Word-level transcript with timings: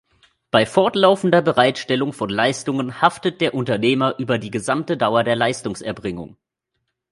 Bei 0.49 0.65
fortlaufender 0.65 1.43
Bereitstellung 1.43 2.11
von 2.11 2.31
Leistungen 2.31 3.03
haftet 3.03 3.39
der 3.39 3.53
Unternehmer 3.53 4.15
über 4.17 4.39
die 4.39 4.49
gesamte 4.49 4.97
Dauer 4.97 5.23
der 5.23 5.35
Leistungserbringung. 5.35 6.37